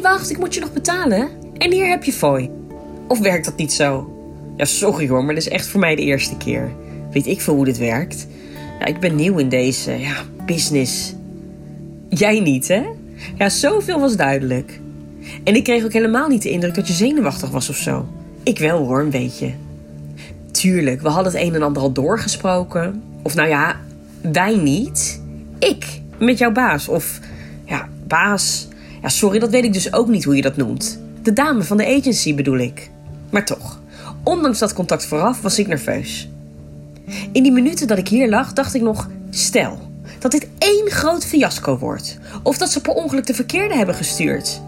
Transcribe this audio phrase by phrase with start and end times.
[0.00, 1.28] wacht, ik moet je nog betalen.
[1.58, 2.50] En hier heb je fooi.
[3.08, 4.12] Of werkt dat niet zo?
[4.56, 6.72] Ja, sorry hoor, maar dat is echt voor mij de eerste keer.
[7.12, 8.26] Weet ik veel hoe dit werkt.
[8.78, 10.14] Ja, ik ben nieuw in deze ja,
[10.46, 11.14] business.
[12.08, 12.82] Jij niet, hè?
[13.36, 14.80] Ja, zoveel was duidelijk.
[15.44, 18.08] En ik kreeg ook helemaal niet de indruk dat je zenuwachtig was of zo.
[18.42, 19.52] Ik wel hoor, een beetje.
[20.50, 23.02] Tuurlijk, we hadden het een en ander al doorgesproken.
[23.22, 23.80] Of nou ja,
[24.32, 25.22] wij niet.
[25.58, 26.88] Ik, met jouw baas.
[26.88, 27.20] Of
[27.64, 28.68] ja, baas.
[29.02, 31.00] Ja, sorry, dat weet ik dus ook niet hoe je dat noemt.
[31.22, 32.90] De dame van de agency bedoel ik.
[33.30, 33.80] Maar toch,
[34.22, 36.28] ondanks dat contact vooraf was ik nerveus.
[37.32, 39.78] In die minuten dat ik hier lag, dacht ik nog: stel
[40.18, 42.18] dat dit één groot fiasco wordt.
[42.42, 44.60] Of dat ze per ongeluk de verkeerde hebben gestuurd.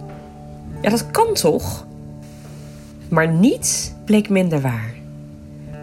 [0.82, 1.86] Ja, dat kan toch?
[3.08, 4.94] Maar niets bleek minder waar.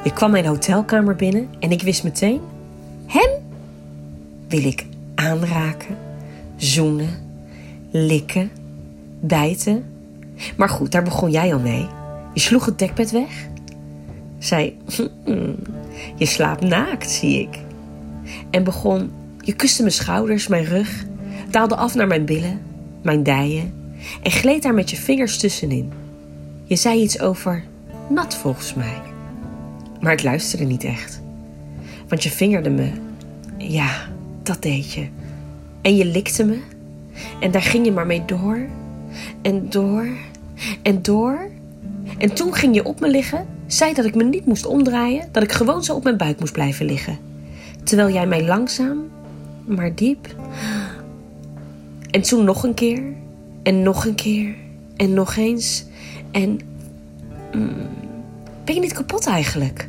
[0.04, 2.42] Ik kwam mijn hotelkamer binnen en ik wist meteen:
[3.06, 3.30] hem
[4.48, 5.98] wil ik aanraken,
[6.56, 7.27] zoenen,
[8.06, 8.52] likken,
[9.20, 9.86] bijten.
[10.58, 11.88] Maar goed, daar begon jij al mee.
[12.34, 13.48] Je sloeg het dekbed weg.
[14.38, 14.78] Zei:
[16.16, 17.60] Je slaapt naakt, zie ik.
[18.50, 21.06] En begon: Je kuste mijn schouders, mijn rug,
[21.50, 22.60] daalde af naar mijn billen,
[23.02, 23.78] mijn dijen
[24.22, 25.92] en gleed daar met je vingers tussenin.
[26.64, 27.64] Je zei iets over
[28.10, 29.02] nat volgens mij.
[30.00, 31.22] Maar ik luisterde niet echt.
[32.08, 32.92] Want je vingerde me.
[33.58, 34.08] Ja,
[34.44, 35.08] dat deed je.
[35.82, 36.60] En je likte me.
[37.40, 38.60] En daar ging je maar mee door.
[39.42, 40.08] En door.
[40.82, 41.50] En door.
[42.18, 43.46] En toen ging je op me liggen.
[43.68, 45.30] Zei dat ik me niet moest omdraaien.
[45.32, 47.18] Dat ik gewoon zo op mijn buik moest blijven liggen.
[47.84, 49.10] Terwijl jij mij langzaam,
[49.66, 50.36] maar diep.
[52.12, 53.04] En toen nog een keer.
[53.64, 54.56] En nog een keer.
[54.96, 55.86] En nog eens.
[56.32, 56.60] En.
[57.54, 57.88] Mm,
[58.64, 59.88] ben je niet kapot eigenlijk?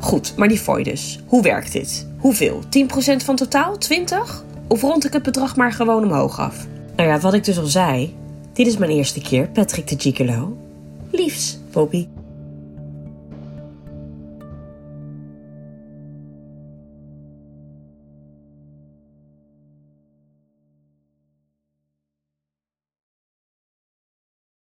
[0.00, 1.20] Goed, maar die fooi dus.
[1.26, 2.06] Hoe werkt dit?
[2.16, 2.62] Hoeveel?
[2.64, 3.78] 10% van totaal?
[3.78, 4.44] 20?
[4.70, 6.66] Of rond ik het bedrag maar gewoon omhoog af?
[6.96, 8.16] Nou ja, wat ik dus al zei.
[8.52, 10.56] Dit is mijn eerste keer, Patrick de Gigolo.
[11.10, 12.06] Liefs, Bobby.